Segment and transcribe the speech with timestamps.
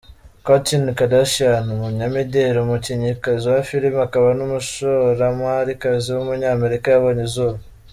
[0.45, 7.59] Kourtney Kardashian, umunyamideli, umukinnyikazi wa filime, akaba n’umushoramarikazi w’umunyamerika yabonye izuba.